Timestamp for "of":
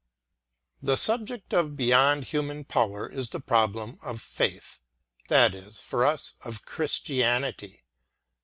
1.53-1.75, 4.01-4.19, 6.43-6.65